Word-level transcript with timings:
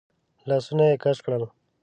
لاسونه 0.49 0.83
يې 0.89 0.95
کش 1.03 1.17
کړل. 1.25 1.43